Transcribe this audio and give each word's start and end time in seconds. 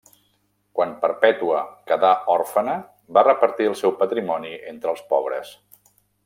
Quan 0.77 0.93
Perpètua 1.01 1.59
quedà 1.91 2.11
òrfena 2.37 2.79
va 3.19 3.25
repartir 3.29 3.69
el 3.73 3.77
seu 3.83 3.95
patrimoni 4.01 4.55
entre 4.73 4.93
els 4.95 5.05
pobres. 5.15 5.55